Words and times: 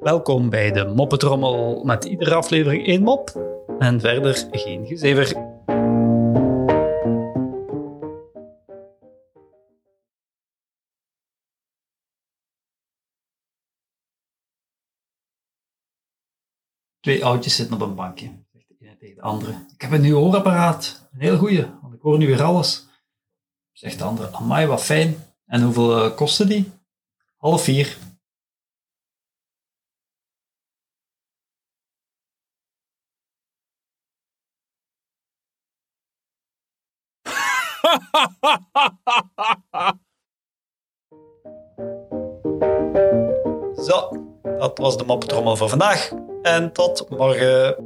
Welkom 0.00 0.50
bij 0.50 0.72
de 0.72 0.92
Moppetrommel 0.94 1.84
met 1.84 2.04
iedere 2.04 2.34
aflevering 2.34 2.86
één 2.86 3.02
mop 3.02 3.30
en 3.78 4.00
verder 4.00 4.48
geen 4.50 4.86
gezever. 4.86 5.26
Twee 17.00 17.24
oudjes 17.24 17.56
zitten 17.56 17.74
op 17.74 17.80
een 17.80 17.94
bankje, 17.94 18.30
zegt 18.52 18.68
de 18.68 18.74
ene 18.80 18.96
tegen 18.96 19.16
de 19.16 19.22
andere. 19.22 19.66
Ik 19.74 19.80
heb 19.80 19.90
een 19.90 20.00
nieuw 20.00 20.18
hoorapparaat, 20.18 21.08
een 21.12 21.20
heel 21.20 21.36
goeie, 21.36 21.66
want 21.82 21.94
ik 21.94 22.00
hoor 22.00 22.18
nu 22.18 22.26
weer 22.26 22.42
alles. 22.42 22.86
Zegt 23.72 23.98
de 23.98 24.04
andere, 24.04 24.32
amai, 24.32 24.66
wat 24.66 24.82
fijn. 24.84 25.16
En 25.46 25.62
hoeveel 25.62 26.04
uh, 26.04 26.16
kostte 26.16 26.46
die? 26.46 26.72
Half 27.44 27.62
vier. 27.62 27.86
Zo, 43.86 44.08
dat 44.58 44.78
was 44.78 44.96
de 44.96 45.04
moppetrommel 45.06 45.56
voor 45.56 45.68
vandaag. 45.68 46.12
En 46.42 46.72
tot 46.72 47.10
morgen. 47.10 47.76